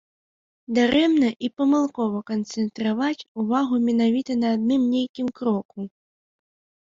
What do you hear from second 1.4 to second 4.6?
і памылкова канцэнтраваць увагу менавіта на